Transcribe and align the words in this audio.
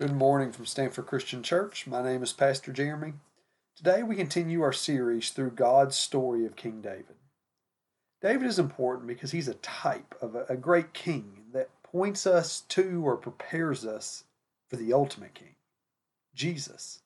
Good 0.00 0.16
morning 0.16 0.50
from 0.50 0.64
Stanford 0.64 1.04
Christian 1.04 1.42
Church. 1.42 1.86
My 1.86 2.02
name 2.02 2.22
is 2.22 2.32
Pastor 2.32 2.72
Jeremy. 2.72 3.12
Today 3.76 4.02
we 4.02 4.16
continue 4.16 4.62
our 4.62 4.72
series 4.72 5.28
through 5.28 5.50
God's 5.50 5.94
story 5.94 6.46
of 6.46 6.56
King 6.56 6.80
David. 6.80 7.16
David 8.22 8.46
is 8.46 8.58
important 8.58 9.08
because 9.08 9.32
he's 9.32 9.46
a 9.46 9.56
type 9.56 10.14
of 10.22 10.34
a, 10.34 10.56
great 10.56 10.94
king 10.94 11.42
that 11.52 11.68
points 11.82 12.26
us 12.26 12.62
to 12.70 13.06
or 13.06 13.18
prepares 13.18 13.84
us 13.84 14.24
for 14.70 14.76
the 14.76 14.94
ultimate 14.94 15.34
king, 15.34 15.56
Jesus, 16.34 17.02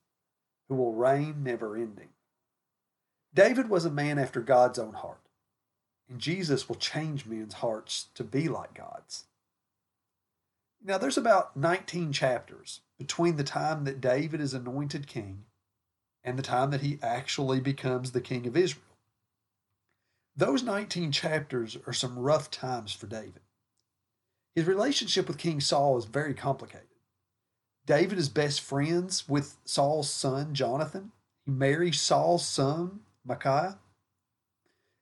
who 0.69 0.77
will 0.77 0.95
reign 0.95 1.43
never 1.43 1.75
ending. 1.75 2.11
David 3.35 3.69
was 3.69 3.85
a 3.85 3.91
man 3.91 4.21
after 4.21 4.41
God's 4.41 4.79
own 4.79 4.93
heart, 4.93 5.27
and 6.09 6.21
Jesus 6.21 6.69
will 6.69 6.77
change 6.77 7.27
men's 7.27 7.55
hearts 7.55 8.07
to 8.15 8.23
be 8.23 8.49
like 8.49 8.75
God's. 8.75 9.25
Now, 10.87 10.99
there's 10.99 11.17
about 11.17 11.57
19 11.57 12.13
chapters 12.13 12.83
between 12.99 13.37
the 13.37 13.45
time 13.45 13.85
that 13.85 14.03
David 14.03 14.43
is 14.43 14.53
anointed 14.53 15.07
king 15.07 15.45
and 16.23 16.39
the 16.39 16.43
time 16.43 16.71
that 16.73 16.83
he 16.83 16.99
actually 17.03 17.59
becomes 17.61 18.13
the 18.13 18.21
king 18.21 18.47
of 18.47 18.55
Israel. 18.55 18.85
Those 20.37 20.63
19 20.63 21.11
chapters 21.11 21.79
are 21.87 21.95
some 21.95 22.19
rough 22.19 22.51
times 22.51 22.93
for 22.93 23.07
David. 23.07 23.41
His 24.55 24.67
relationship 24.67 25.27
with 25.27 25.39
King 25.39 25.59
Saul 25.59 25.97
is 25.97 26.05
very 26.05 26.35
complicated. 26.35 26.89
David 27.87 28.19
is 28.19 28.29
best 28.29 28.61
friends 28.61 29.27
with 29.27 29.57
Saul's 29.65 30.11
son, 30.11 30.55
Jonathan. 30.55 31.13
He 31.47 31.51
marries 31.51 32.01
Saul's 32.01 32.47
son, 32.47 33.01
Michal. 33.25 33.79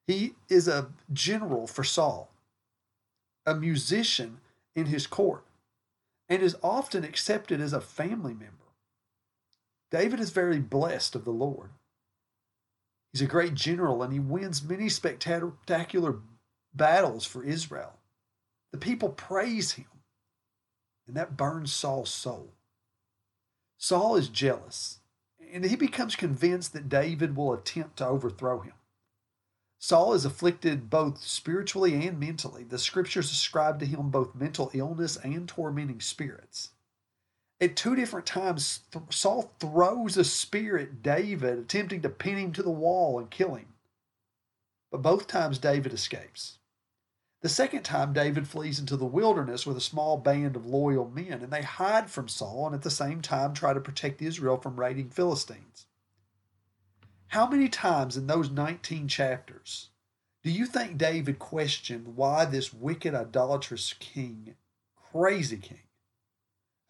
He 0.06 0.34
is 0.48 0.68
a 0.68 0.90
general 1.12 1.66
for 1.66 1.82
Saul, 1.82 2.30
a 3.44 3.54
musician 3.54 4.40
in 4.76 4.86
his 4.86 5.06
court 5.08 5.44
and 6.28 6.42
is 6.42 6.56
often 6.62 7.04
accepted 7.04 7.60
as 7.60 7.72
a 7.72 7.80
family 7.80 8.34
member. 8.34 8.56
David 9.90 10.20
is 10.20 10.30
very 10.30 10.58
blessed 10.58 11.14
of 11.14 11.24
the 11.24 11.30
Lord. 11.30 11.70
He's 13.12 13.22
a 13.22 13.26
great 13.26 13.54
general 13.54 14.02
and 14.02 14.12
he 14.12 14.18
wins 14.20 14.62
many 14.62 14.88
spectacular 14.88 16.16
battles 16.74 17.26
for 17.26 17.44
Israel. 17.44 17.98
The 18.72 18.78
people 18.78 19.10
praise 19.10 19.72
him, 19.72 19.84
and 21.06 21.14
that 21.16 21.36
burns 21.36 21.72
Saul's 21.72 22.10
soul. 22.10 22.54
Saul 23.76 24.16
is 24.16 24.28
jealous, 24.28 25.00
and 25.52 25.64
he 25.64 25.76
becomes 25.76 26.16
convinced 26.16 26.72
that 26.72 26.88
David 26.88 27.36
will 27.36 27.52
attempt 27.52 27.98
to 27.98 28.06
overthrow 28.06 28.60
him. 28.60 28.72
Saul 29.82 30.14
is 30.14 30.24
afflicted 30.24 30.90
both 30.90 31.20
spiritually 31.20 32.06
and 32.06 32.20
mentally. 32.20 32.62
The 32.62 32.78
scriptures 32.78 33.32
ascribe 33.32 33.80
to 33.80 33.84
him 33.84 34.10
both 34.10 34.32
mental 34.32 34.70
illness 34.72 35.16
and 35.16 35.48
tormenting 35.48 36.00
spirits. 36.00 36.68
At 37.60 37.74
two 37.74 37.96
different 37.96 38.24
times, 38.24 38.82
Saul 39.10 39.52
throws 39.58 40.16
a 40.16 40.22
spear 40.22 40.78
at 40.78 41.02
David, 41.02 41.58
attempting 41.58 42.00
to 42.02 42.08
pin 42.08 42.38
him 42.38 42.52
to 42.52 42.62
the 42.62 42.70
wall 42.70 43.18
and 43.18 43.28
kill 43.28 43.56
him. 43.56 43.74
But 44.92 45.02
both 45.02 45.26
times, 45.26 45.58
David 45.58 45.92
escapes. 45.92 46.58
The 47.40 47.48
second 47.48 47.82
time, 47.82 48.12
David 48.12 48.46
flees 48.46 48.78
into 48.78 48.96
the 48.96 49.04
wilderness 49.04 49.66
with 49.66 49.76
a 49.76 49.80
small 49.80 50.16
band 50.16 50.54
of 50.54 50.64
loyal 50.64 51.08
men, 51.08 51.42
and 51.42 51.52
they 51.52 51.62
hide 51.62 52.08
from 52.08 52.28
Saul 52.28 52.66
and 52.66 52.74
at 52.76 52.82
the 52.82 52.90
same 52.90 53.20
time 53.20 53.52
try 53.52 53.72
to 53.72 53.80
protect 53.80 54.22
Israel 54.22 54.58
from 54.58 54.78
raiding 54.78 55.10
Philistines. 55.10 55.86
How 57.32 57.48
many 57.48 57.70
times 57.70 58.18
in 58.18 58.26
those 58.26 58.50
19 58.50 59.08
chapters 59.08 59.88
do 60.44 60.50
you 60.50 60.66
think 60.66 60.98
David 60.98 61.38
questioned 61.38 62.14
why 62.14 62.44
this 62.44 62.74
wicked, 62.74 63.14
idolatrous 63.14 63.94
king, 63.98 64.54
crazy 65.10 65.56
king, 65.56 65.88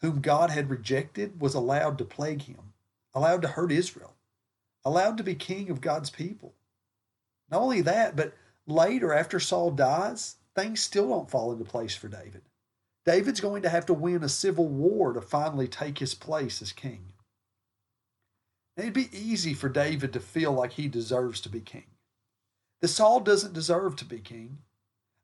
whom 0.00 0.20
God 0.20 0.50
had 0.50 0.68
rejected, 0.68 1.40
was 1.40 1.54
allowed 1.54 1.96
to 1.98 2.04
plague 2.04 2.42
him, 2.42 2.72
allowed 3.14 3.42
to 3.42 3.48
hurt 3.48 3.70
Israel, 3.70 4.16
allowed 4.84 5.16
to 5.18 5.22
be 5.22 5.36
king 5.36 5.70
of 5.70 5.80
God's 5.80 6.10
people? 6.10 6.54
Not 7.48 7.60
only 7.60 7.80
that, 7.82 8.16
but 8.16 8.34
later, 8.66 9.12
after 9.12 9.38
Saul 9.38 9.70
dies, 9.70 10.38
things 10.56 10.80
still 10.80 11.08
don't 11.10 11.30
fall 11.30 11.52
into 11.52 11.64
place 11.64 11.94
for 11.94 12.08
David. 12.08 12.42
David's 13.06 13.40
going 13.40 13.62
to 13.62 13.68
have 13.68 13.86
to 13.86 13.94
win 13.94 14.24
a 14.24 14.28
civil 14.28 14.66
war 14.66 15.12
to 15.12 15.20
finally 15.20 15.68
take 15.68 15.98
his 15.98 16.16
place 16.16 16.60
as 16.60 16.72
king. 16.72 17.11
It'd 18.76 18.94
be 18.94 19.10
easy 19.12 19.52
for 19.54 19.68
David 19.68 20.12
to 20.14 20.20
feel 20.20 20.52
like 20.52 20.72
he 20.72 20.88
deserves 20.88 21.40
to 21.42 21.48
be 21.48 21.60
king. 21.60 21.86
The 22.80 22.88
Saul 22.88 23.20
doesn't 23.20 23.52
deserve 23.52 23.96
to 23.96 24.04
be 24.04 24.18
king. 24.18 24.58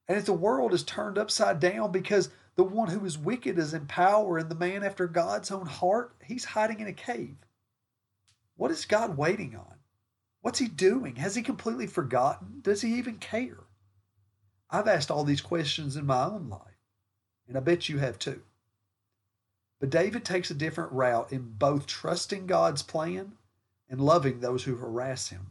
And 0.06 0.16
if 0.19 0.25
the 0.25 0.32
world 0.32 0.72
is 0.72 0.82
turned 0.82 1.19
upside 1.19 1.60
down 1.60 1.92
because 1.92 2.31
the 2.56 2.64
one 2.64 2.88
who 2.88 3.04
is 3.04 3.16
wicked 3.19 3.58
is 3.58 3.75
in 3.75 3.87
power 3.87 4.38
and 4.38 4.50
the 4.50 4.54
man 4.54 4.82
after 4.82 5.06
God's 5.06 5.50
own 5.50 5.66
heart, 5.66 6.14
he's 6.25 6.44
hiding 6.44 6.81
in 6.81 6.87
a 6.87 6.92
cave. 6.92 7.37
What 8.56 8.70
is 8.70 8.84
God 8.84 9.16
waiting 9.16 9.56
on? 9.56 9.76
What's 10.41 10.58
he 10.58 10.69
doing? 10.69 11.16
Has 11.16 11.34
he 11.34 11.42
completely 11.42 11.87
forgotten? 11.87 12.60
Does 12.62 12.82
he 12.82 12.94
even 12.94 13.19
care? 13.19 13.58
I've 14.70 14.88
asked 14.88 15.10
all 15.10 15.25
these 15.25 15.41
questions 15.41 15.97
in 15.97 16.06
my 16.06 16.25
own 16.25 16.48
life, 16.48 16.82
and 17.47 17.56
I 17.56 17.60
bet 17.60 17.88
you 17.88 17.98
have 17.98 18.19
too. 18.19 18.42
But 19.81 19.91
David 19.91 20.25
takes 20.25 20.50
a 20.50 20.54
different 20.54 20.92
route 20.92 21.32
in 21.32 21.54
both 21.58 21.87
trusting 21.87 22.47
God's 22.47 22.82
plan 22.82 23.38
and 23.88 24.00
loving 24.00 24.41
those 24.41 24.65
who 24.65 24.76
harass 24.76 25.28
him. 25.28 25.49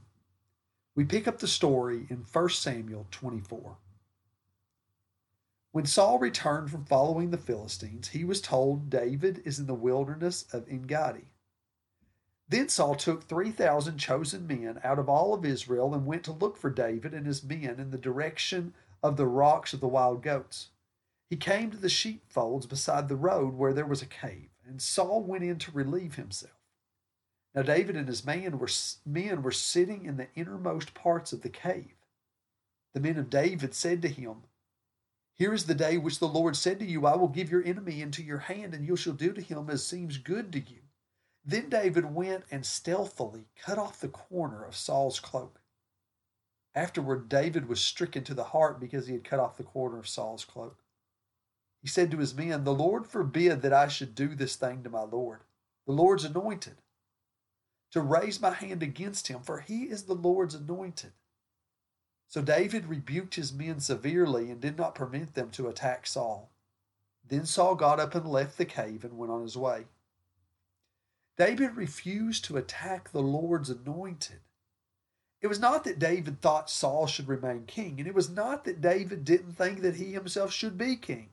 We 0.96 1.06
pick 1.06 1.28
up 1.28 1.40
the 1.40 1.48
story 1.48 2.08
in 2.10 2.26
1 2.32 2.50
Samuel 2.50 3.08
24. 3.12 3.78
When 5.72 5.86
Saul 5.86 6.18
returned 6.18 6.72
from 6.72 6.86
following 6.86 7.30
the 7.30 7.38
Philistines, 7.38 8.08
he 8.10 8.24
was 8.24 8.42
told 8.42 8.90
David 8.90 9.44
is 9.46 9.60
in 9.60 9.68
the 9.68 9.76
wilderness 9.76 10.46
of 10.52 10.68
Engedi. 10.68 11.28
Then 12.50 12.70
Saul 12.70 12.96
took 12.96 13.24
3,000 13.24 13.98
chosen 13.98 14.48
men 14.48 14.80
out 14.84 14.98
of 14.98 15.10
all 15.10 15.34
of 15.34 15.46
Israel 15.46 15.94
and 15.94 16.06
went 16.06 16.24
to 16.24 16.32
look 16.32 16.58
for 16.58 16.70
David 16.70 17.14
and 17.14 17.28
his 17.28 17.44
men 17.44 17.80
in 17.80 17.92
the 17.92 17.98
direction 17.98 18.74
of 19.04 19.18
the 19.18 19.28
rocks 19.28 19.74
of 19.74 19.82
the 19.82 19.88
wild 19.88 20.24
goats. 20.24 20.70
He 21.30 21.36
came 21.36 21.70
to 21.72 21.78
the 21.78 21.90
sheepfolds 21.90 22.66
beside 22.66 23.10
the 23.10 23.16
road 23.16 23.54
where 23.54 23.74
there 23.74 23.86
was 23.86 24.02
a 24.02 24.08
cave, 24.08 24.50
and 24.66 24.82
Saul 24.82 25.22
went 25.22 25.44
in 25.44 25.60
to 25.60 25.72
relieve 25.72 26.16
himself. 26.16 26.57
Now 27.58 27.64
David 27.64 27.96
and 27.96 28.08
his 28.08 28.24
men 28.24 28.60
were, 28.60 28.70
men 29.04 29.42
were 29.42 29.52
sitting 29.52 30.06
in 30.06 30.18
the 30.18 30.28
innermost 30.36 30.94
parts 30.94 31.34
of 31.34 31.42
the 31.42 31.50
cave. 31.50 31.96
The 32.94 33.00
men 33.00 33.18
of 33.18 33.32
David 33.32 33.74
said 33.74 34.04
to 34.04 34.08
him, 34.08 34.44
Here 35.34 35.56
is 35.56 35.66
the 35.66 35.74
day 35.74 35.98
which 35.98 36.20
the 36.20 36.28
Lord 36.28 36.56
said 36.56 36.78
to 36.78 36.86
you, 36.86 37.08
I 37.08 37.16
will 37.16 37.30
give 37.30 37.50
your 37.50 37.66
enemy 37.66 38.04
into 38.04 38.22
your 38.22 38.38
hand, 38.38 38.76
and 38.76 38.86
you 38.86 38.96
shall 38.96 39.14
do 39.14 39.34
to 39.34 39.42
him 39.42 39.72
as 39.72 39.84
seems 39.84 40.20
good 40.20 40.52
to 40.54 40.60
you. 40.60 40.82
Then 41.44 41.68
David 41.68 42.14
went 42.14 42.44
and 42.52 42.64
stealthily 42.64 43.48
cut 43.56 43.80
off 43.80 44.02
the 44.02 44.08
corner 44.08 44.64
of 44.64 44.76
Saul's 44.76 45.20
cloak. 45.20 45.60
Afterward, 46.76 47.28
David 47.28 47.68
was 47.68 47.82
stricken 47.82 48.24
to 48.26 48.36
the 48.36 48.44
heart 48.44 48.80
because 48.80 49.08
he 49.08 49.14
had 49.14 49.24
cut 49.24 49.40
off 49.40 49.58
the 49.58 49.64
corner 49.64 49.98
of 49.98 50.08
Saul's 50.08 50.46
cloak. 50.46 50.84
He 51.82 51.88
said 51.88 52.12
to 52.12 52.20
his 52.20 52.36
men, 52.36 52.66
The 52.66 52.72
Lord 52.72 53.08
forbid 53.08 53.64
that 53.64 53.74
I 53.74 53.88
should 53.88 54.14
do 54.14 54.36
this 54.36 54.56
thing 54.58 54.84
to 54.84 54.92
my 54.92 55.02
Lord, 55.02 55.40
the 55.88 55.94
Lord's 55.94 56.24
anointed, 56.24 56.76
to 57.98 58.04
raise 58.04 58.40
my 58.40 58.52
hand 58.52 58.84
against 58.84 59.28
him, 59.28 59.42
for 59.42 59.60
he 59.60 59.86
is 59.86 60.04
the 60.04 60.14
Lord's 60.14 60.54
anointed. 60.54 61.14
So 62.28 62.44
David 62.44 62.86
rebuked 62.86 63.34
his 63.34 63.52
men 63.52 63.80
severely 63.80 64.52
and 64.52 64.62
did 64.62 64.78
not 64.78 64.94
permit 64.94 65.34
them 65.34 65.50
to 65.52 65.68
attack 65.68 66.06
Saul. 66.06 66.52
Then 67.28 67.48
Saul 67.48 67.74
got 67.74 68.00
up 68.00 68.14
and 68.14 68.30
left 68.30 68.60
the 68.60 68.66
cave 68.66 69.04
and 69.04 69.18
went 69.18 69.32
on 69.32 69.42
his 69.42 69.58
way. 69.58 69.86
David 71.38 71.76
refused 71.76 72.46
to 72.46 72.58
attack 72.58 73.10
the 73.12 73.22
Lord's 73.22 73.72
anointed. 73.72 74.42
It 75.42 75.48
was 75.48 75.60
not 75.60 75.84
that 75.84 75.98
David 75.98 76.40
thought 76.40 76.70
Saul 76.70 77.08
should 77.08 77.28
remain 77.28 77.66
king, 77.66 77.96
and 77.98 78.08
it 78.08 78.14
was 78.14 78.30
not 78.30 78.64
that 78.66 78.80
David 78.80 79.26
didn't 79.26 79.54
think 79.54 79.82
that 79.82 79.96
he 79.96 80.14
himself 80.14 80.52
should 80.52 80.78
be 80.78 80.98
king. 80.98 81.30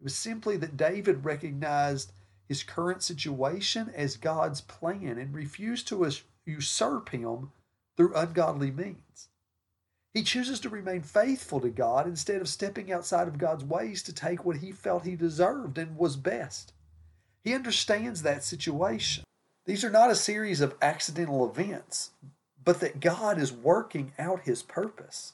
It 0.00 0.04
was 0.04 0.16
simply 0.16 0.56
that 0.56 0.76
David 0.76 1.24
recognized 1.24 2.12
his 2.48 2.62
current 2.62 3.02
situation 3.02 3.90
as 3.94 4.16
God's 4.16 4.60
plan 4.60 5.18
and 5.18 5.34
refuse 5.34 5.82
to 5.84 6.10
usurp 6.44 7.08
him 7.10 7.52
through 7.96 8.14
ungodly 8.14 8.70
means. 8.70 9.28
He 10.12 10.22
chooses 10.22 10.60
to 10.60 10.68
remain 10.68 11.02
faithful 11.02 11.60
to 11.60 11.70
God 11.70 12.06
instead 12.06 12.40
of 12.40 12.48
stepping 12.48 12.92
outside 12.92 13.26
of 13.26 13.38
God's 13.38 13.64
ways 13.64 14.02
to 14.04 14.12
take 14.12 14.44
what 14.44 14.58
he 14.58 14.70
felt 14.70 15.04
he 15.04 15.16
deserved 15.16 15.76
and 15.76 15.96
was 15.96 16.16
best. 16.16 16.72
He 17.42 17.52
understands 17.52 18.22
that 18.22 18.44
situation. 18.44 19.24
These 19.66 19.84
are 19.84 19.90
not 19.90 20.10
a 20.10 20.16
series 20.16 20.60
of 20.60 20.76
accidental 20.80 21.48
events, 21.48 22.10
but 22.62 22.80
that 22.80 23.00
God 23.00 23.38
is 23.38 23.52
working 23.52 24.12
out 24.18 24.42
his 24.42 24.62
purpose. 24.62 25.32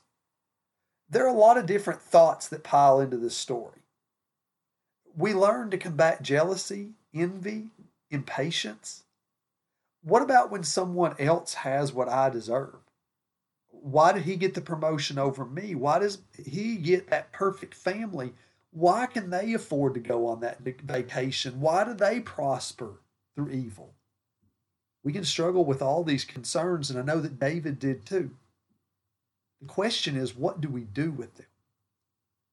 There 1.08 1.25
are 1.25 1.34
a 1.34 1.38
lot 1.38 1.58
of 1.58 1.67
different 1.67 2.00
thoughts 2.00 2.49
that 2.49 2.64
pile 2.64 3.00
into 3.00 3.17
this 3.17 3.37
story. 3.37 3.81
We 5.17 5.34
learn 5.34 5.70
to 5.70 5.79
combat 5.79 6.23
jealousy, 6.23 6.90
envy, 7.14 7.68
impatience. 8.10 9.04
What 10.02 10.22
about 10.22 10.50
when 10.50 10.64
someone 10.64 11.14
else 11.18 11.54
has 11.54 11.92
what 11.92 12.08
I 12.08 12.30
deserve? 12.30 12.76
Why 13.70 14.12
did 14.12 14.22
he 14.22 14.36
get 14.36 14.54
the 14.54 14.60
promotion 14.60 15.18
over 15.18 15.44
me? 15.44 15.74
Why 15.74 15.98
does 15.98 16.18
he 16.36 16.76
get 16.76 17.08
that 17.10 17.32
perfect 17.32 17.74
family 17.74 18.34
Why 18.72 19.06
can 19.06 19.30
they 19.30 19.52
afford 19.54 19.94
to 19.94 20.00
go 20.00 20.26
on 20.26 20.40
that 20.40 20.60
vacation? 20.60 21.60
Why 21.60 21.84
do 21.84 21.92
they 21.92 22.20
prosper 22.20 23.00
through 23.34 23.50
evil? 23.50 23.94
We 25.02 25.12
can 25.12 25.24
struggle 25.24 25.64
with 25.64 25.82
all 25.82 26.04
these 26.04 26.24
concerns, 26.24 26.90
and 26.90 26.98
I 26.98 27.02
know 27.02 27.20
that 27.20 27.40
David 27.40 27.78
did 27.78 28.06
too. 28.06 28.30
The 29.60 29.66
question 29.66 30.16
is, 30.16 30.36
what 30.36 30.60
do 30.60 30.68
we 30.68 30.82
do 30.82 31.10
with 31.10 31.34
them? 31.36 31.46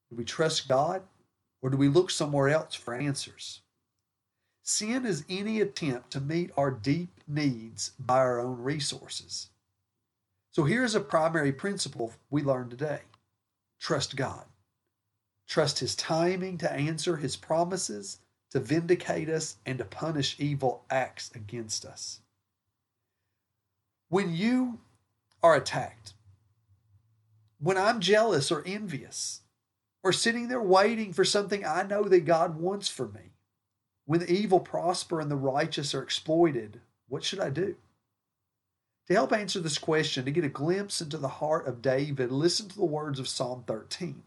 Do 0.09 0.15
we 0.15 0.23
trust 0.25 0.67
God 0.67 1.03
or 1.61 1.69
do 1.69 1.77
we 1.77 1.87
look 1.87 2.09
somewhere 2.09 2.49
else 2.49 2.73
for 2.73 2.93
answers? 2.93 3.61
Sin 4.69 5.05
is 5.05 5.23
any 5.29 5.61
attempt 5.61 6.11
to 6.11 6.19
meet 6.19 6.51
our 6.57 6.69
deep 6.69 7.21
needs 7.25 7.91
by 7.97 8.17
our 8.17 8.41
own 8.41 8.61
resources. 8.61 9.47
So 10.51 10.65
here's 10.65 10.93
a 10.93 10.99
primary 10.99 11.53
principle 11.53 12.13
we 12.29 12.43
learned 12.43 12.71
today 12.71 13.03
trust 13.79 14.17
God. 14.17 14.43
Trust 15.47 15.79
His 15.79 15.95
timing 15.95 16.57
to 16.57 16.69
answer 16.69 17.15
His 17.15 17.37
promises, 17.37 18.19
to 18.51 18.59
vindicate 18.59 19.29
us, 19.29 19.55
and 19.65 19.77
to 19.77 19.85
punish 19.85 20.35
evil 20.37 20.83
acts 20.89 21.31
against 21.33 21.85
us. 21.85 22.19
When 24.09 24.35
you 24.35 24.79
are 25.41 25.55
attacked, 25.55 26.13
when 27.61 27.77
I'm 27.77 28.01
jealous 28.01 28.51
or 28.51 28.63
envious, 28.65 29.43
or 30.03 30.11
sitting 30.11 30.49
there 30.49 30.61
waiting 30.61 31.13
for 31.13 31.23
something 31.23 31.65
I 31.65 31.83
know 31.83 32.03
that 32.03 32.25
God 32.25 32.59
wants 32.59 32.89
for 32.89 33.07
me, 33.07 33.31
when 34.07 34.21
the 34.21 34.31
evil 34.31 34.61
prosper 34.61 35.19
and 35.19 35.29
the 35.29 35.35
righteous 35.35 35.93
are 35.93 36.01
exploited, 36.01 36.79
what 37.09 37.23
should 37.23 37.41
I 37.41 37.49
do? 37.49 37.75
To 39.07 39.13
help 39.13 39.33
answer 39.33 39.59
this 39.59 39.77
question, 39.77 40.25
to 40.25 40.31
get 40.31 40.45
a 40.45 40.49
glimpse 40.49 41.01
into 41.01 41.17
the 41.17 41.27
heart 41.27 41.67
of 41.67 41.81
David, 41.81 42.31
listen 42.31 42.69
to 42.69 42.75
the 42.75 42.85
words 42.85 43.19
of 43.19 43.27
Psalm 43.27 43.65
13. 43.67 44.23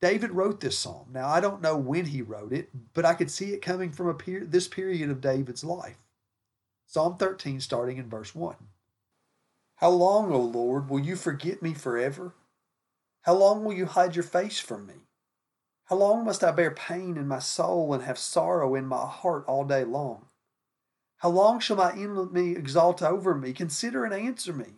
David 0.00 0.32
wrote 0.32 0.60
this 0.60 0.78
psalm. 0.78 1.08
Now, 1.12 1.28
I 1.28 1.40
don't 1.40 1.62
know 1.62 1.76
when 1.76 2.06
he 2.06 2.22
wrote 2.22 2.52
it, 2.52 2.70
but 2.94 3.04
I 3.04 3.14
could 3.14 3.30
see 3.30 3.52
it 3.52 3.62
coming 3.62 3.92
from 3.92 4.16
per- 4.16 4.44
this 4.44 4.66
period 4.66 5.10
of 5.10 5.20
David's 5.20 5.64
life. 5.64 5.98
Psalm 6.86 7.16
13, 7.16 7.60
starting 7.60 7.98
in 7.98 8.08
verse 8.08 8.34
1. 8.34 8.56
How 9.76 9.90
long, 9.90 10.32
O 10.32 10.40
Lord, 10.40 10.88
will 10.88 11.00
you 11.00 11.16
forget 11.16 11.62
me 11.62 11.74
forever? 11.74 12.34
How 13.22 13.34
long 13.34 13.62
will 13.64 13.74
you 13.74 13.86
hide 13.86 14.16
your 14.16 14.22
face 14.22 14.58
from 14.58 14.86
me? 14.86 15.05
How 15.86 15.96
long 15.96 16.24
must 16.24 16.42
I 16.42 16.50
bear 16.50 16.72
pain 16.72 17.16
in 17.16 17.28
my 17.28 17.38
soul 17.38 17.94
and 17.94 18.02
have 18.02 18.18
sorrow 18.18 18.74
in 18.74 18.86
my 18.86 19.06
heart 19.06 19.44
all 19.46 19.64
day 19.64 19.84
long? 19.84 20.26
How 21.18 21.28
long 21.28 21.60
shall 21.60 21.76
my 21.76 21.92
enemy 21.92 22.52
exalt 22.52 23.02
over 23.02 23.34
me? 23.34 23.52
Consider 23.52 24.04
and 24.04 24.12
answer 24.12 24.52
me. 24.52 24.74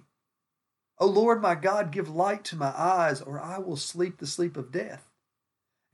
O 0.98 1.06
Lord 1.06 1.40
my 1.40 1.54
God, 1.54 1.92
give 1.92 2.08
light 2.08 2.44
to 2.44 2.56
my 2.56 2.72
eyes, 2.76 3.22
or 3.22 3.40
I 3.40 3.58
will 3.58 3.76
sleep 3.76 4.18
the 4.18 4.26
sleep 4.26 4.56
of 4.56 4.70
death. 4.70 5.10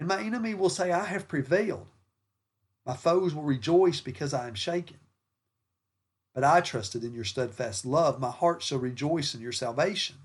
And 0.00 0.08
my 0.08 0.20
enemy 0.20 0.52
will 0.52 0.68
say, 0.68 0.90
I 0.90 1.04
have 1.04 1.28
prevailed. 1.28 1.86
My 2.84 2.96
foes 2.96 3.34
will 3.34 3.44
rejoice 3.44 4.00
because 4.00 4.34
I 4.34 4.48
am 4.48 4.54
shaken. 4.54 4.98
But 6.34 6.42
I 6.42 6.60
trusted 6.60 7.04
in 7.04 7.14
your 7.14 7.24
steadfast 7.24 7.86
love. 7.86 8.18
My 8.18 8.30
heart 8.30 8.62
shall 8.62 8.78
rejoice 8.78 9.34
in 9.34 9.40
your 9.40 9.52
salvation. 9.52 10.16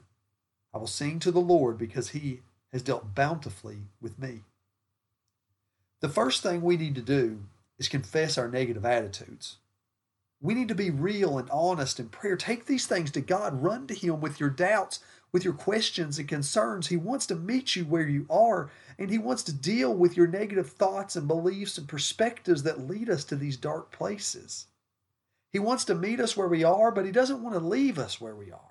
I 0.73 0.79
will 0.79 0.87
sing 0.87 1.19
to 1.19 1.31
the 1.31 1.39
Lord 1.39 1.77
because 1.77 2.09
he 2.09 2.41
has 2.71 2.81
dealt 2.81 3.13
bountifully 3.13 3.83
with 4.01 4.17
me. 4.17 4.41
The 6.01 6.09
first 6.09 6.41
thing 6.43 6.61
we 6.61 6.77
need 6.77 6.95
to 6.95 7.01
do 7.01 7.43
is 7.77 7.89
confess 7.89 8.37
our 8.37 8.47
negative 8.47 8.85
attitudes. 8.85 9.57
We 10.41 10.53
need 10.53 10.69
to 10.69 10.75
be 10.75 10.89
real 10.89 11.37
and 11.37 11.49
honest 11.49 11.99
in 11.99 12.07
prayer. 12.07 12.37
Take 12.37 12.65
these 12.65 12.85
things 12.85 13.11
to 13.11 13.21
God. 13.21 13.61
Run 13.61 13.87
to 13.87 13.93
Him 13.93 14.21
with 14.21 14.39
your 14.39 14.49
doubts, 14.49 15.01
with 15.33 15.43
your 15.43 15.53
questions 15.53 16.17
and 16.17 16.27
concerns. 16.27 16.87
He 16.87 16.95
wants 16.95 17.25
to 17.27 17.35
meet 17.35 17.75
you 17.75 17.83
where 17.83 18.07
you 18.07 18.25
are, 18.29 18.71
and 18.97 19.09
He 19.09 19.17
wants 19.17 19.43
to 19.43 19.53
deal 19.53 19.93
with 19.93 20.15
your 20.15 20.27
negative 20.27 20.69
thoughts 20.71 21.17
and 21.17 21.27
beliefs 21.27 21.77
and 21.77 21.87
perspectives 21.87 22.63
that 22.63 22.87
lead 22.87 23.09
us 23.09 23.25
to 23.25 23.35
these 23.35 23.57
dark 23.57 23.91
places. 23.91 24.67
He 25.51 25.59
wants 25.59 25.83
to 25.85 25.95
meet 25.95 26.21
us 26.21 26.37
where 26.37 26.47
we 26.47 26.63
are, 26.63 26.91
but 26.91 27.05
He 27.05 27.11
doesn't 27.11 27.43
want 27.43 27.55
to 27.55 27.59
leave 27.59 27.99
us 27.99 28.21
where 28.21 28.35
we 28.35 28.51
are. 28.51 28.68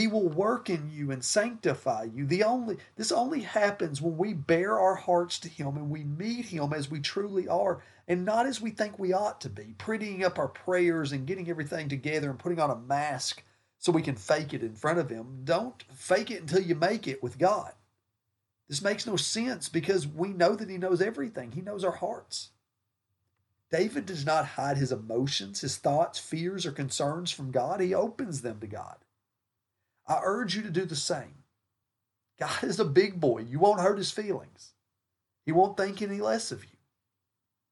He 0.00 0.06
will 0.06 0.30
work 0.30 0.70
in 0.70 0.90
you 0.90 1.10
and 1.10 1.22
sanctify 1.22 2.04
you. 2.04 2.24
The 2.24 2.42
only 2.42 2.78
this 2.96 3.12
only 3.12 3.42
happens 3.42 4.00
when 4.00 4.16
we 4.16 4.32
bare 4.32 4.78
our 4.78 4.94
hearts 4.94 5.38
to 5.40 5.48
him 5.50 5.76
and 5.76 5.90
we 5.90 6.04
meet 6.04 6.46
him 6.46 6.72
as 6.72 6.90
we 6.90 7.00
truly 7.00 7.46
are 7.46 7.82
and 8.08 8.24
not 8.24 8.46
as 8.46 8.62
we 8.62 8.70
think 8.70 8.98
we 8.98 9.12
ought 9.12 9.42
to 9.42 9.50
be, 9.50 9.74
prettying 9.76 10.24
up 10.24 10.38
our 10.38 10.48
prayers 10.48 11.12
and 11.12 11.26
getting 11.26 11.50
everything 11.50 11.90
together 11.90 12.30
and 12.30 12.38
putting 12.38 12.58
on 12.58 12.70
a 12.70 12.76
mask 12.76 13.42
so 13.78 13.92
we 13.92 14.00
can 14.00 14.16
fake 14.16 14.54
it 14.54 14.62
in 14.62 14.74
front 14.74 14.98
of 14.98 15.10
him. 15.10 15.42
Don't 15.44 15.82
fake 15.92 16.30
it 16.30 16.40
until 16.40 16.62
you 16.62 16.76
make 16.76 17.06
it 17.06 17.22
with 17.22 17.36
God. 17.36 17.74
This 18.70 18.80
makes 18.80 19.06
no 19.06 19.16
sense 19.16 19.68
because 19.68 20.08
we 20.08 20.30
know 20.30 20.56
that 20.56 20.70
he 20.70 20.78
knows 20.78 21.02
everything. 21.02 21.52
He 21.52 21.60
knows 21.60 21.84
our 21.84 21.96
hearts. 21.96 22.52
David 23.70 24.06
does 24.06 24.24
not 24.24 24.46
hide 24.46 24.78
his 24.78 24.92
emotions, 24.92 25.60
his 25.60 25.76
thoughts, 25.76 26.18
fears, 26.18 26.64
or 26.64 26.72
concerns 26.72 27.30
from 27.30 27.50
God. 27.50 27.82
He 27.82 27.92
opens 27.92 28.40
them 28.40 28.60
to 28.60 28.66
God. 28.66 28.96
I 30.10 30.20
urge 30.24 30.56
you 30.56 30.62
to 30.62 30.70
do 30.70 30.84
the 30.84 30.96
same. 30.96 31.44
God 32.40 32.64
is 32.64 32.80
a 32.80 32.84
big 32.84 33.20
boy. 33.20 33.42
You 33.42 33.60
won't 33.60 33.80
hurt 33.80 33.96
his 33.96 34.10
feelings. 34.10 34.72
He 35.46 35.52
won't 35.52 35.76
think 35.76 36.02
any 36.02 36.20
less 36.20 36.50
of 36.50 36.64
you. 36.64 36.76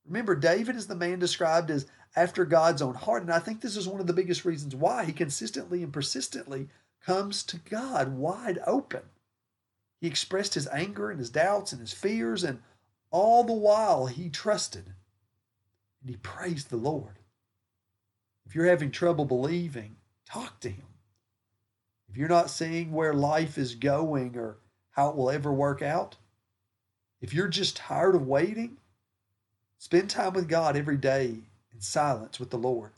Remember, 0.07 0.37
David 0.37 0.77
is 0.77 0.87
the 0.87 0.95
man 0.95 1.19
described 1.19 1.69
as 1.69 1.87
after 2.15 2.45
God's 2.45 2.81
own 2.81 2.95
heart. 2.95 3.23
And 3.23 3.33
I 3.33 3.41
think 3.41 3.61
this 3.61 3.77
is 3.77 3.89
one 3.89 4.01
of 4.01 4.07
the 4.07 4.13
biggest 4.13 4.45
reasons 4.45 4.77
why 4.77 5.05
he 5.05 5.13
consistently 5.13 5.83
and 5.83 5.93
persistently 5.93 6.69
comes 7.05 7.43
to 7.43 7.59
God 7.59 8.17
wide 8.17 8.61
open. 8.69 9.03
He 10.01 10.07
expressed 10.07 10.55
his 10.55 10.69
anger 10.69 11.11
and 11.11 11.19
his 11.19 11.31
doubts 11.31 11.73
and 11.73 11.81
his 11.81 11.93
fears, 11.93 12.45
and 12.45 12.61
all 13.11 13.43
the 13.43 13.53
while 13.53 14.07
he 14.07 14.29
trusted 14.29 14.95
and 16.01 16.11
he 16.11 16.17
praised 16.17 16.71
the 16.71 16.77
Lord. 16.77 17.19
If 18.47 18.55
you're 18.55 18.67
having 18.67 18.93
trouble 18.93 19.25
believing, 19.25 19.97
talk 20.25 20.61
to 20.61 20.71
him 20.71 20.88
if 22.09 22.17
you're 22.17 22.29
not 22.29 22.51
seeing 22.51 22.93
where 22.93 23.13
life 23.13 23.59
is 23.59 23.75
going 23.75 24.37
or 24.37 24.57
how 24.91 25.11
it 25.11 25.17
will 25.17 25.31
ever 25.31 25.53
work 25.53 25.83
out, 25.83 26.17
if 27.21 27.35
you're 27.35 27.49
just 27.49 27.77
tired 27.77 28.15
of 28.15 28.27
waiting, 28.27 28.79
spend 29.79 30.11
time 30.11 30.33
with 30.33 30.49
God 30.49 30.77
every 30.77 30.97
day 30.97 31.37
in 31.73 31.81
silence 31.81 32.41
with 32.41 32.51
the 32.51 32.59
Lord. 32.59 32.93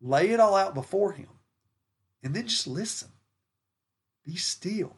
Lay 0.00 0.30
it 0.30 0.40
all 0.40 0.54
out 0.54 0.74
before 0.74 1.12
Him 1.12 1.28
and 2.22 2.34
then 2.34 2.46
just 2.46 2.66
listen. 2.66 3.08
Be 4.24 4.36
still 4.36 4.96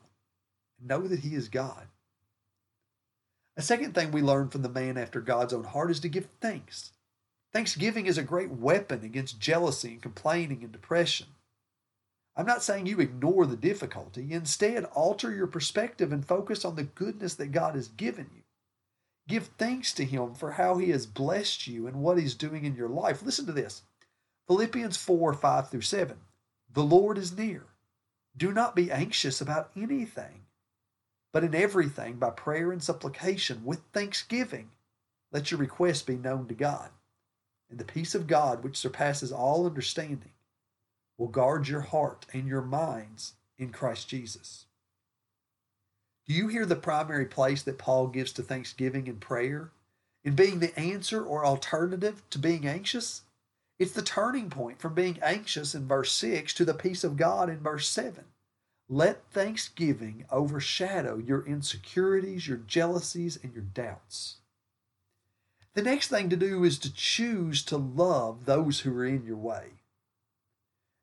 and 0.78 0.88
know 0.88 1.06
that 1.06 1.20
He 1.20 1.34
is 1.34 1.48
God. 1.48 1.86
A 3.56 3.62
second 3.62 3.94
thing 3.94 4.12
we 4.12 4.22
learn 4.22 4.48
from 4.48 4.62
the 4.62 4.68
man 4.68 4.96
after 4.96 5.20
God's 5.20 5.52
own 5.52 5.64
heart 5.64 5.90
is 5.90 6.00
to 6.00 6.08
give 6.08 6.28
thanks. 6.40 6.92
Thanksgiving 7.52 8.06
is 8.06 8.18
a 8.18 8.22
great 8.22 8.50
weapon 8.50 9.02
against 9.04 9.40
jealousy 9.40 9.92
and 9.92 10.02
complaining 10.02 10.62
and 10.62 10.70
depression. 10.70 11.26
I'm 12.38 12.46
not 12.46 12.62
saying 12.62 12.86
you 12.86 13.00
ignore 13.00 13.46
the 13.46 13.56
difficulty. 13.56 14.32
Instead, 14.32 14.84
alter 14.84 15.34
your 15.34 15.48
perspective 15.48 16.12
and 16.12 16.24
focus 16.24 16.64
on 16.64 16.76
the 16.76 16.84
goodness 16.84 17.34
that 17.34 17.50
God 17.50 17.74
has 17.74 17.88
given 17.88 18.30
you. 18.32 18.42
Give 19.26 19.48
thanks 19.58 19.92
to 19.94 20.04
Him 20.04 20.34
for 20.34 20.52
how 20.52 20.78
He 20.78 20.90
has 20.90 21.04
blessed 21.04 21.66
you 21.66 21.88
and 21.88 21.96
what 21.96 22.16
He's 22.16 22.36
doing 22.36 22.64
in 22.64 22.76
your 22.76 22.88
life. 22.88 23.24
Listen 23.24 23.44
to 23.46 23.52
this 23.52 23.82
Philippians 24.46 24.96
4 24.96 25.34
5 25.34 25.68
through 25.68 25.80
7. 25.80 26.16
The 26.72 26.84
Lord 26.84 27.18
is 27.18 27.36
near. 27.36 27.64
Do 28.36 28.52
not 28.52 28.76
be 28.76 28.92
anxious 28.92 29.40
about 29.40 29.72
anything, 29.76 30.42
but 31.32 31.42
in 31.42 31.56
everything, 31.56 32.18
by 32.18 32.30
prayer 32.30 32.70
and 32.70 32.80
supplication, 32.80 33.64
with 33.64 33.80
thanksgiving, 33.92 34.70
let 35.32 35.50
your 35.50 35.58
requests 35.58 36.02
be 36.02 36.14
known 36.14 36.46
to 36.46 36.54
God. 36.54 36.90
And 37.68 37.80
the 37.80 37.84
peace 37.84 38.14
of 38.14 38.28
God, 38.28 38.62
which 38.62 38.76
surpasses 38.76 39.32
all 39.32 39.66
understanding, 39.66 40.30
will 41.18 41.28
guard 41.28 41.68
your 41.68 41.82
heart 41.82 42.24
and 42.32 42.46
your 42.46 42.62
minds 42.62 43.34
in 43.58 43.70
Christ 43.70 44.08
Jesus. 44.08 44.64
Do 46.26 46.34
you 46.34 46.48
hear 46.48 46.64
the 46.64 46.76
primary 46.76 47.26
place 47.26 47.62
that 47.62 47.78
Paul 47.78 48.06
gives 48.06 48.32
to 48.32 48.42
thanksgiving 48.42 49.08
and 49.08 49.20
prayer? 49.20 49.72
In 50.24 50.34
being 50.34 50.60
the 50.60 50.78
answer 50.78 51.24
or 51.24 51.44
alternative 51.44 52.22
to 52.30 52.38
being 52.38 52.66
anxious? 52.66 53.22
It's 53.78 53.92
the 53.92 54.02
turning 54.02 54.50
point 54.50 54.80
from 54.80 54.94
being 54.94 55.18
anxious 55.22 55.74
in 55.74 55.86
verse 55.86 56.12
6 56.12 56.52
to 56.54 56.64
the 56.64 56.74
peace 56.74 57.04
of 57.04 57.16
God 57.16 57.48
in 57.48 57.60
verse 57.60 57.88
7. 57.88 58.24
Let 58.88 59.30
thanksgiving 59.30 60.24
overshadow 60.30 61.18
your 61.18 61.46
insecurities, 61.46 62.48
your 62.48 62.58
jealousies, 62.58 63.38
and 63.42 63.52
your 63.52 63.62
doubts. 63.62 64.36
The 65.74 65.82
next 65.82 66.08
thing 66.08 66.28
to 66.30 66.36
do 66.36 66.64
is 66.64 66.78
to 66.80 66.92
choose 66.92 67.62
to 67.64 67.76
love 67.76 68.46
those 68.46 68.80
who 68.80 68.96
are 68.98 69.04
in 69.04 69.24
your 69.24 69.36
way. 69.36 69.77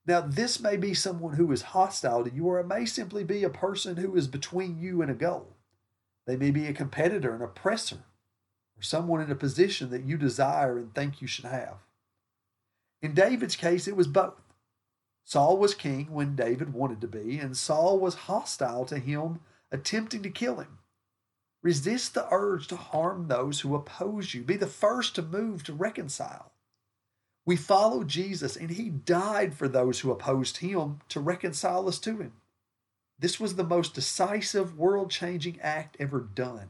Now, 0.07 0.21
this 0.21 0.59
may 0.59 0.77
be 0.77 0.93
someone 0.93 1.35
who 1.35 1.51
is 1.51 1.63
hostile 1.63 2.23
to 2.23 2.33
you, 2.33 2.45
or 2.45 2.59
it 2.59 2.67
may 2.67 2.85
simply 2.85 3.23
be 3.23 3.43
a 3.43 3.49
person 3.49 3.97
who 3.97 4.15
is 4.15 4.27
between 4.27 4.77
you 4.77 5.01
and 5.01 5.09
a 5.09 5.15
goal. 5.15 5.55
They 6.27 6.35
may 6.35 6.51
be 6.51 6.67
a 6.67 6.73
competitor, 6.73 7.33
an 7.33 7.41
oppressor, 7.41 8.03
or 8.77 8.81
someone 8.81 9.21
in 9.21 9.31
a 9.31 9.35
position 9.35 9.89
that 9.89 10.03
you 10.03 10.17
desire 10.17 10.77
and 10.77 10.93
think 10.93 11.21
you 11.21 11.27
should 11.27 11.45
have. 11.45 11.77
In 13.01 13.13
David's 13.13 13.55
case, 13.55 13.87
it 13.87 13.95
was 13.95 14.07
both. 14.07 14.41
Saul 15.23 15.57
was 15.57 15.73
king 15.73 16.11
when 16.11 16.35
David 16.35 16.73
wanted 16.73 17.01
to 17.01 17.07
be, 17.07 17.39
and 17.39 17.57
Saul 17.57 17.99
was 17.99 18.13
hostile 18.13 18.85
to 18.85 18.99
him, 18.99 19.39
attempting 19.71 20.21
to 20.21 20.29
kill 20.29 20.57
him. 20.57 20.79
Resist 21.63 22.13
the 22.13 22.27
urge 22.31 22.67
to 22.67 22.75
harm 22.75 23.27
those 23.27 23.61
who 23.61 23.73
oppose 23.73 24.35
you. 24.35 24.43
Be 24.43 24.55
the 24.55 24.67
first 24.67 25.15
to 25.15 25.23
move 25.23 25.63
to 25.63 25.73
reconcile. 25.73 26.51
We 27.45 27.55
follow 27.55 28.03
Jesus, 28.03 28.55
and 28.55 28.71
he 28.71 28.89
died 28.89 29.53
for 29.53 29.67
those 29.67 29.99
who 29.99 30.11
opposed 30.11 30.57
him 30.57 31.01
to 31.09 31.19
reconcile 31.19 31.87
us 31.87 31.99
to 31.99 32.17
him. 32.17 32.33
This 33.19 33.39
was 33.39 33.55
the 33.55 33.63
most 33.63 33.93
decisive, 33.93 34.77
world 34.77 35.11
changing 35.11 35.59
act 35.61 35.95
ever 35.99 36.19
done, 36.19 36.69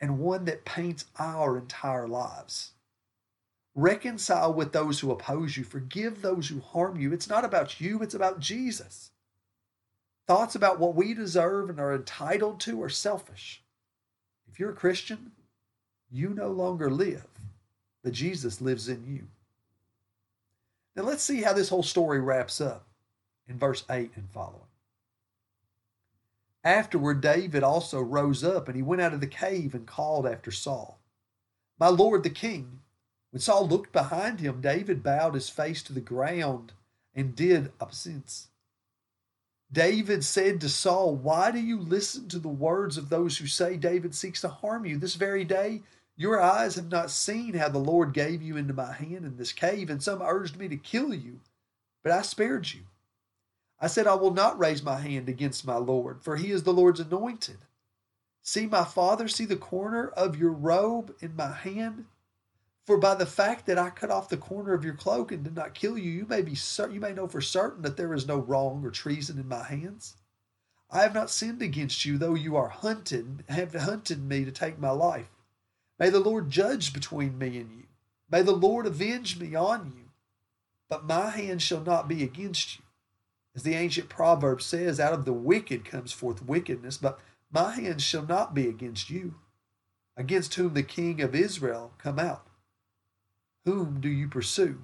and 0.00 0.18
one 0.18 0.46
that 0.46 0.64
paints 0.64 1.04
our 1.18 1.58
entire 1.58 2.08
lives. 2.08 2.72
Reconcile 3.74 4.52
with 4.52 4.72
those 4.72 5.00
who 5.00 5.10
oppose 5.10 5.56
you, 5.56 5.62
forgive 5.62 6.22
those 6.22 6.48
who 6.48 6.60
harm 6.60 6.98
you. 6.98 7.12
It's 7.12 7.28
not 7.28 7.44
about 7.44 7.80
you, 7.80 8.02
it's 8.02 8.14
about 8.14 8.40
Jesus. 8.40 9.10
Thoughts 10.26 10.54
about 10.54 10.80
what 10.80 10.94
we 10.94 11.14
deserve 11.14 11.70
and 11.70 11.78
are 11.78 11.94
entitled 11.94 12.60
to 12.60 12.82
are 12.82 12.88
selfish. 12.88 13.62
If 14.50 14.58
you're 14.58 14.70
a 14.70 14.74
Christian, 14.74 15.32
you 16.10 16.30
no 16.30 16.48
longer 16.48 16.90
live, 16.90 17.26
but 18.02 18.14
Jesus 18.14 18.60
lives 18.60 18.88
in 18.88 19.06
you. 19.06 19.28
Now 20.98 21.04
let's 21.04 21.22
see 21.22 21.42
how 21.42 21.52
this 21.52 21.68
whole 21.68 21.84
story 21.84 22.18
wraps 22.18 22.60
up 22.60 22.84
in 23.46 23.56
verse 23.56 23.84
8 23.88 24.10
and 24.16 24.28
following. 24.32 24.66
Afterward, 26.64 27.20
David 27.20 27.62
also 27.62 28.00
rose 28.00 28.42
up 28.42 28.66
and 28.66 28.74
he 28.74 28.82
went 28.82 29.00
out 29.00 29.14
of 29.14 29.20
the 29.20 29.28
cave 29.28 29.76
and 29.76 29.86
called 29.86 30.26
after 30.26 30.50
Saul, 30.50 30.98
My 31.78 31.86
Lord 31.86 32.24
the 32.24 32.30
king. 32.30 32.80
When 33.30 33.40
Saul 33.40 33.68
looked 33.68 33.92
behind 33.92 34.40
him, 34.40 34.60
David 34.60 35.04
bowed 35.04 35.34
his 35.34 35.48
face 35.48 35.84
to 35.84 35.92
the 35.92 36.00
ground 36.00 36.72
and 37.14 37.36
did 37.36 37.70
obeisance. 37.80 38.48
David 39.70 40.24
said 40.24 40.60
to 40.62 40.68
Saul, 40.68 41.14
Why 41.14 41.52
do 41.52 41.60
you 41.60 41.78
listen 41.78 42.28
to 42.30 42.40
the 42.40 42.48
words 42.48 42.96
of 42.96 43.08
those 43.08 43.38
who 43.38 43.46
say 43.46 43.76
David 43.76 44.16
seeks 44.16 44.40
to 44.40 44.48
harm 44.48 44.84
you? 44.84 44.98
This 44.98 45.14
very 45.14 45.44
day, 45.44 45.82
your 46.18 46.42
eyes 46.42 46.74
have 46.74 46.90
not 46.90 47.12
seen 47.12 47.54
how 47.54 47.68
the 47.68 47.78
Lord 47.78 48.12
gave 48.12 48.42
you 48.42 48.56
into 48.56 48.74
my 48.74 48.92
hand 48.92 49.24
in 49.24 49.36
this 49.36 49.52
cave, 49.52 49.88
and 49.88 50.02
some 50.02 50.20
urged 50.20 50.56
me 50.56 50.66
to 50.66 50.76
kill 50.76 51.14
you, 51.14 51.38
but 52.02 52.10
I 52.10 52.22
spared 52.22 52.72
you. 52.74 52.80
I 53.80 53.86
said, 53.86 54.08
I 54.08 54.16
will 54.16 54.32
not 54.32 54.58
raise 54.58 54.82
my 54.82 54.98
hand 54.98 55.28
against 55.28 55.64
my 55.64 55.76
Lord, 55.76 56.24
for 56.24 56.34
he 56.34 56.50
is 56.50 56.64
the 56.64 56.72
Lord's 56.72 56.98
anointed. 56.98 57.58
See, 58.42 58.66
my 58.66 58.82
father, 58.82 59.28
see 59.28 59.44
the 59.44 59.54
corner 59.54 60.08
of 60.08 60.36
your 60.36 60.50
robe 60.50 61.14
in 61.20 61.36
my 61.36 61.52
hand. 61.52 62.06
For 62.84 62.98
by 62.98 63.14
the 63.14 63.24
fact 63.24 63.66
that 63.66 63.78
I 63.78 63.90
cut 63.90 64.10
off 64.10 64.28
the 64.28 64.36
corner 64.36 64.74
of 64.74 64.84
your 64.84 64.94
cloak 64.94 65.30
and 65.30 65.44
did 65.44 65.54
not 65.54 65.74
kill 65.74 65.96
you, 65.96 66.10
you 66.10 66.26
may 66.26 66.42
be 66.42 66.56
you 66.90 67.00
may 67.00 67.12
know 67.12 67.28
for 67.28 67.40
certain 67.40 67.82
that 67.82 67.96
there 67.96 68.12
is 68.12 68.26
no 68.26 68.38
wrong 68.38 68.84
or 68.84 68.90
treason 68.90 69.38
in 69.38 69.46
my 69.46 69.62
hands. 69.62 70.16
I 70.90 71.02
have 71.02 71.14
not 71.14 71.30
sinned 71.30 71.62
against 71.62 72.04
you, 72.04 72.18
though 72.18 72.34
you 72.34 72.56
are 72.56 72.70
hunted, 72.70 73.44
have 73.48 73.72
hunted 73.72 74.20
me 74.20 74.44
to 74.44 74.50
take 74.50 74.80
my 74.80 74.90
life. 74.90 75.28
May 75.98 76.10
the 76.10 76.20
Lord 76.20 76.50
judge 76.50 76.92
between 76.92 77.38
me 77.38 77.58
and 77.58 77.70
you. 77.70 77.84
May 78.30 78.42
the 78.42 78.52
Lord 78.52 78.86
avenge 78.86 79.38
me 79.38 79.54
on 79.54 79.92
you. 79.96 80.10
But 80.88 81.04
my 81.04 81.30
hand 81.30 81.60
shall 81.60 81.80
not 81.80 82.08
be 82.08 82.22
against 82.22 82.78
you. 82.78 82.84
As 83.54 83.62
the 83.62 83.74
ancient 83.74 84.08
proverb 84.08 84.62
says, 84.62 85.00
out 85.00 85.12
of 85.12 85.24
the 85.24 85.32
wicked 85.32 85.84
comes 85.84 86.12
forth 86.12 86.44
wickedness, 86.44 86.96
but 86.96 87.18
my 87.50 87.72
hand 87.72 88.00
shall 88.00 88.24
not 88.24 88.54
be 88.54 88.68
against 88.68 89.10
you, 89.10 89.34
against 90.16 90.54
whom 90.54 90.74
the 90.74 90.82
king 90.82 91.20
of 91.20 91.34
Israel 91.34 91.92
come 91.98 92.18
out. 92.18 92.46
Whom 93.64 94.00
do 94.00 94.08
you 94.08 94.28
pursue? 94.28 94.82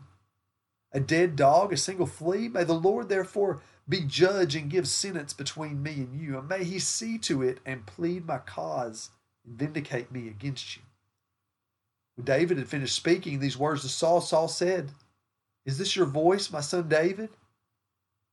A 0.93 1.01
dead 1.01 1.37
dog, 1.37 1.73
a 1.73 1.77
single 1.77 2.07
flea? 2.07 2.49
May 2.49 2.65
the 2.65 2.73
Lord 2.73 3.09
therefore 3.09 3.63
be 3.89 4.01
judge 4.01 4.57
and 4.57 4.71
give 4.71 4.89
sentence 4.89 5.33
between 5.33 5.83
me 5.83 5.93
and 5.95 6.19
you, 6.19 6.39
and 6.39 6.49
may 6.49 6.65
he 6.65 6.79
see 6.79 7.19
to 7.19 7.43
it 7.43 7.59
and 7.65 7.87
plead 7.87 8.27
my 8.27 8.39
cause 8.39 9.11
and 9.45 9.59
vindicate 9.59 10.11
me 10.11 10.29
against 10.29 10.77
you. 10.77 10.83
When 12.17 12.25
David 12.25 12.59
had 12.59 12.69
finished 12.69 12.95
speaking 12.95 13.39
these 13.39 13.59
words 13.59 13.83
to 13.83 13.89
Saul, 13.89 14.21
Saul 14.21 14.49
said, 14.49 14.93
Is 15.67 15.79
this 15.79 15.97
your 15.97 16.07
voice, 16.07 16.51
my 16.51 16.61
son 16.61 16.89
David? 16.89 17.31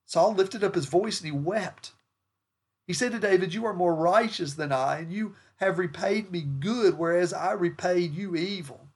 Saul 0.06 0.34
lifted 0.34 0.64
up 0.64 0.76
his 0.76 0.86
voice 0.86 1.20
and 1.22 1.32
he 1.32 1.32
wept. 1.32 1.94
He 2.86 2.94
said 2.94 3.12
to 3.14 3.20
David, 3.20 3.54
You 3.54 3.66
are 3.66 3.74
more 3.74 3.96
righteous 3.96 4.54
than 4.56 4.72
I, 4.72 5.00
and 5.00 5.14
you 5.14 5.36
have 5.58 5.80
repaid 5.80 6.32
me 6.32 6.42
good, 6.42 6.98
whereas 6.98 7.34
I 7.34 7.54
repaid 7.54 8.14
you 8.14 8.36
evil. 8.36 8.88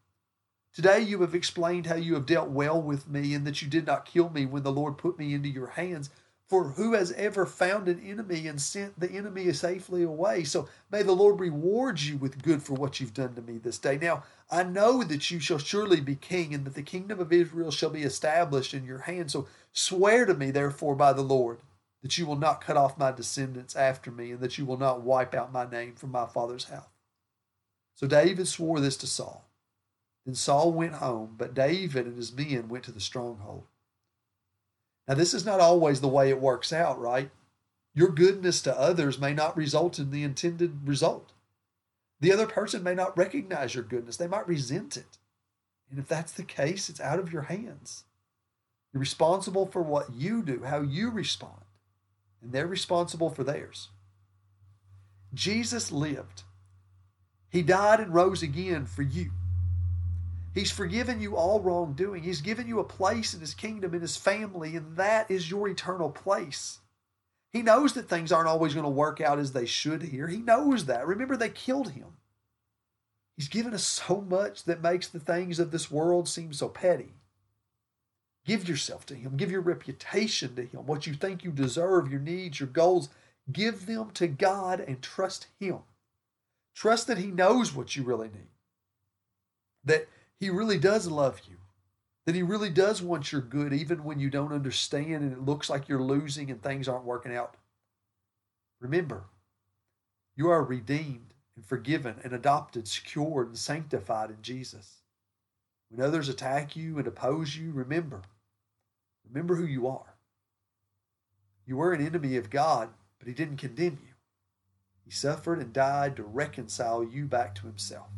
Today 0.74 1.00
you 1.00 1.22
have 1.22 1.34
explained 1.34 1.86
how 1.86 1.96
you 1.96 2.16
have 2.16 2.26
dealt 2.26 2.50
well 2.50 2.82
with 2.82 3.08
me 3.08 3.34
and 3.34 3.48
that 3.48 3.62
you 3.62 3.70
did 3.70 3.88
not 3.88 4.06
kill 4.06 4.30
me 4.30 4.46
when 4.46 4.64
the 4.64 4.74
Lord 4.74 4.98
put 4.98 5.18
me 5.18 5.34
into 5.34 5.48
your 5.48 5.68
hands. 5.68 6.10
For 6.48 6.70
who 6.70 6.94
has 6.94 7.12
ever 7.14 7.48
found 7.48 7.88
an 7.88 8.00
enemy 8.00 8.48
and 8.48 8.62
sent 8.62 9.00
the 9.00 9.10
enemy 9.10 9.52
safely 9.52 10.04
away? 10.04 10.44
So 10.44 10.70
may 10.92 11.02
the 11.02 11.12
Lord 11.12 11.40
reward 11.40 12.00
you 12.00 12.18
with 12.18 12.44
good 12.44 12.62
for 12.62 12.74
what 12.74 13.00
you've 13.00 13.16
done 13.16 13.34
to 13.34 13.42
me 13.42 13.58
this 13.58 13.80
day. 13.80 13.98
Now, 13.98 14.24
I 14.52 14.62
know 14.62 15.04
that 15.04 15.32
you 15.32 15.40
shall 15.40 15.58
surely 15.58 16.02
be 16.02 16.16
king 16.16 16.54
and 16.54 16.64
that 16.66 16.76
the 16.76 16.84
kingdom 16.84 17.20
of 17.20 17.34
Israel 17.34 17.72
shall 17.72 17.90
be 17.90 18.04
established 18.04 18.76
in 18.76 18.86
your 18.86 19.00
hand. 19.00 19.32
So 19.32 19.48
swear 19.74 20.28
to 20.28 20.36
me, 20.36 20.52
therefore, 20.52 20.96
by 20.96 21.14
the 21.14 21.24
Lord, 21.24 21.60
that 22.04 22.20
you 22.20 22.28
will 22.28 22.36
not 22.36 22.62
cut 22.62 22.78
off 22.78 23.00
my 23.00 23.12
descendants 23.12 23.76
after 23.76 24.12
me 24.12 24.32
and 24.32 24.40
that 24.42 24.60
you 24.60 24.66
will 24.66 24.78
not 24.78 25.02
wipe 25.02 25.34
out 25.34 25.52
my 25.52 25.68
name 25.68 25.96
from 25.96 26.12
my 26.12 26.28
father's 26.28 26.66
house. 26.66 26.86
So 27.96 28.06
David 28.06 28.48
swore 28.48 28.80
this 28.80 28.98
to 28.98 29.08
Saul. 29.08 29.46
Then 30.26 30.36
Saul 30.36 30.72
went 30.72 30.94
home, 30.94 31.34
but 31.38 31.56
David 31.56 32.06
and 32.06 32.18
his 32.18 32.32
men 32.32 32.68
went 32.68 32.84
to 32.84 32.92
the 32.92 33.00
stronghold. 33.00 33.66
Now, 35.08 35.14
this 35.14 35.34
is 35.34 35.46
not 35.46 35.60
always 35.60 36.02
the 36.02 36.08
way 36.08 36.30
it 36.30 36.42
works 36.42 36.74
out, 36.74 37.00
right? 37.00 37.30
Your 37.94 38.10
goodness 38.10 38.62
to 38.64 38.80
others 38.80 39.20
may 39.20 39.34
not 39.34 39.56
result 39.56 40.00
in 40.00 40.12
the 40.12 40.24
intended 40.24 40.88
result. 40.88 41.32
The 42.20 42.34
other 42.34 42.48
person 42.48 42.84
may 42.84 42.96
not 42.96 43.18
recognize 43.18 43.76
your 43.76 43.84
goodness, 43.84 44.18
they 44.18 44.28
might 44.28 44.48
resent 44.48 44.98
it. 44.98 45.18
And 45.90 46.00
if 46.00 46.08
that's 46.08 46.32
the 46.32 46.44
case, 46.44 46.90
it's 46.90 47.00
out 47.00 47.20
of 47.20 47.32
your 47.32 47.44
hands. 47.44 48.04
You're 48.92 49.00
responsible 49.00 49.66
for 49.66 49.82
what 49.82 50.14
you 50.14 50.42
do, 50.42 50.64
how 50.64 50.82
you 50.82 51.12
respond, 51.12 51.62
and 52.42 52.52
they're 52.52 52.68
responsible 52.68 53.30
for 53.30 53.44
theirs. 53.44 53.90
Jesus 55.34 55.92
lived. 55.92 56.44
He 57.50 57.62
died 57.62 58.00
and 58.00 58.14
rose 58.14 58.42
again 58.42 58.86
for 58.86 59.04
you. 59.04 59.32
He's 60.56 60.72
forgiven 60.72 61.20
you 61.20 61.36
all 61.36 61.60
wrongdoing. 61.60 62.24
He's 62.24 62.40
given 62.40 62.66
you 62.66 62.80
a 62.80 62.86
place 62.86 63.34
in 63.34 63.42
His 63.42 63.54
kingdom, 63.54 63.94
in 63.94 64.02
His 64.02 64.16
family, 64.16 64.78
and 64.78 64.96
that 64.96 65.30
is 65.30 65.52
your 65.52 65.68
eternal 65.68 66.10
place. 66.10 66.80
He 67.52 67.62
knows 67.62 67.94
that 67.94 68.08
things 68.08 68.32
aren't 68.32 68.48
always 68.48 68.74
going 68.74 68.86
to 68.86 68.90
work 68.90 69.20
out 69.20 69.38
as 69.38 69.52
they 69.52 69.66
should 69.66 70.02
here. 70.02 70.28
He 70.28 70.38
knows 70.38 70.86
that. 70.86 71.06
Remember, 71.06 71.36
they 71.36 71.50
killed 71.50 71.92
Him. 71.92 72.18
He's 73.36 73.50
given 73.50 73.74
us 73.74 73.84
so 73.84 74.22
much 74.22 74.64
that 74.64 74.82
makes 74.82 75.10
the 75.10 75.20
things 75.20 75.60
of 75.60 75.72
this 75.72 75.92
world 75.92 76.30
seem 76.30 76.54
so 76.54 76.70
petty. 76.70 77.16
Give 78.46 78.68
yourself 78.68 79.06
to 79.08 79.16
Him. 79.16 79.36
Give 79.36 79.52
your 79.52 79.62
reputation 79.62 80.56
to 80.56 80.64
Him. 80.66 80.86
What 80.86 81.06
you 81.06 81.16
think 81.16 81.44
you 81.44 81.52
deserve, 81.52 82.10
your 82.10 82.22
needs, 82.22 82.62
your 82.62 82.70
goals, 82.70 83.10
give 83.52 83.88
them 83.88 84.12
to 84.12 84.28
God 84.28 84.80
and 84.80 85.02
trust 85.02 85.48
Him. 85.60 85.80
Trust 86.74 87.08
that 87.08 87.18
He 87.18 87.28
knows 87.28 87.76
what 87.76 87.98
you 87.98 88.04
really 88.04 88.28
need. 88.30 88.52
That 89.84 90.08
he 90.46 90.52
really 90.52 90.78
does 90.78 91.08
love 91.08 91.42
you. 91.50 91.56
That 92.28 92.36
He 92.36 92.44
really 92.44 92.70
does 92.70 93.02
want 93.02 93.32
your 93.32 93.42
good, 93.42 93.74
even 93.74 94.04
when 94.04 94.20
you 94.20 94.30
don't 94.30 94.54
understand 94.54 95.24
and 95.24 95.34
it 95.34 95.42
looks 95.44 95.72
like 95.72 95.90
you're 95.90 96.00
losing 96.00 96.52
and 96.52 96.62
things 96.62 96.88
aren't 96.88 97.04
working 97.04 97.36
out. 97.36 97.56
Remember, 98.80 99.24
you 100.36 100.52
are 100.52 100.64
redeemed 100.64 101.34
and 101.56 101.66
forgiven 101.66 102.18
and 102.24 102.32
adopted, 102.32 102.88
secured, 102.88 103.48
and 103.48 103.58
sanctified 103.58 104.30
in 104.30 104.44
Jesus. 104.44 105.02
When 105.90 106.06
others 106.06 106.30
attack 106.30 106.76
you 106.76 107.00
and 107.00 107.08
oppose 107.08 107.56
you, 107.56 107.72
remember, 107.72 108.22
remember 109.28 109.56
who 109.56 109.66
you 109.66 109.88
are. 109.88 110.14
You 111.66 111.78
were 111.78 111.92
an 111.92 112.06
enemy 112.06 112.38
of 112.38 112.52
God, 112.52 112.90
but 113.18 113.28
He 113.28 113.34
didn't 113.34 113.58
condemn 113.58 113.98
you. 114.06 114.14
He 115.04 115.10
suffered 115.10 115.58
and 115.58 115.74
died 115.74 116.16
to 116.18 116.24
reconcile 116.24 117.04
you 117.04 117.26
back 117.26 117.56
to 117.56 117.66
Himself. 117.66 118.10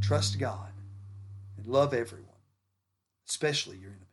Trust 0.00 0.38
God 0.38 0.72
love 1.68 1.94
everyone, 1.94 2.26
especially 3.28 3.76
your 3.76 3.90
enemies. 3.90 4.06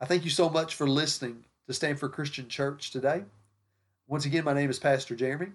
I 0.00 0.06
thank 0.06 0.24
you 0.24 0.30
so 0.30 0.50
much 0.50 0.74
for 0.74 0.88
listening 0.88 1.44
to 1.66 1.72
Stanford 1.72 2.12
Christian 2.12 2.48
Church 2.48 2.90
today. 2.90 3.22
Once 4.08 4.26
again, 4.26 4.44
my 4.44 4.52
name 4.52 4.70
is 4.70 4.78
Pastor 4.78 5.16
Jeremy. 5.16 5.48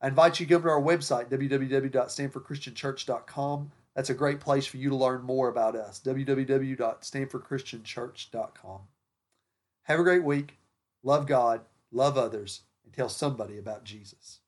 I 0.00 0.06
invite 0.08 0.38
you 0.38 0.46
to 0.46 0.54
come 0.54 0.62
to 0.62 0.68
our 0.68 0.80
website, 0.80 1.28
www.stanfordchristianchurch.com. 1.30 3.72
That's 3.96 4.10
a 4.10 4.14
great 4.14 4.38
place 4.40 4.66
for 4.66 4.76
you 4.76 4.90
to 4.90 4.96
learn 4.96 5.22
more 5.22 5.48
about 5.48 5.76
us, 5.76 6.00
www.stanfordchristianchurch.com. 6.04 8.80
Have 9.84 10.00
a 10.00 10.04
great 10.04 10.24
week. 10.24 10.58
Love 11.02 11.26
God, 11.26 11.62
love 11.92 12.18
others, 12.18 12.62
and 12.84 12.92
tell 12.92 13.08
somebody 13.08 13.56
about 13.58 13.84
Jesus. 13.84 14.40